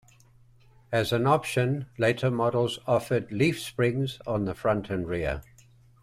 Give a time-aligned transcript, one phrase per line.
[0.91, 5.43] As an option, later models offered leaf springs on the front and rear.